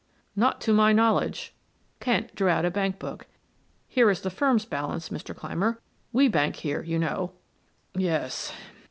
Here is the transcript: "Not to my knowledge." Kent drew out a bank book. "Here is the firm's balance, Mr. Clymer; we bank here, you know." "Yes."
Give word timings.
"Not 0.35 0.59
to 0.61 0.73
my 0.73 0.93
knowledge." 0.93 1.53
Kent 1.99 2.33
drew 2.33 2.49
out 2.49 2.65
a 2.65 2.71
bank 2.71 2.97
book. 2.97 3.27
"Here 3.87 4.09
is 4.09 4.21
the 4.21 4.31
firm's 4.31 4.65
balance, 4.65 5.09
Mr. 5.09 5.35
Clymer; 5.35 5.79
we 6.11 6.27
bank 6.27 6.55
here, 6.55 6.81
you 6.81 6.97
know." 6.97 7.33
"Yes." 7.93 8.51